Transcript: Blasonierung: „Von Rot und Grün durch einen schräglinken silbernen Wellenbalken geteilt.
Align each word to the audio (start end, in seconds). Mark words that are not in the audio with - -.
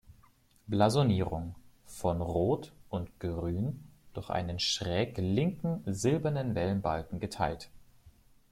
Blasonierung: 0.65 1.53
„Von 1.85 2.21
Rot 2.23 2.71
und 2.89 3.19
Grün 3.19 3.83
durch 4.15 4.31
einen 4.31 4.57
schräglinken 4.57 5.83
silbernen 5.85 6.55
Wellenbalken 6.55 7.19
geteilt. 7.19 7.69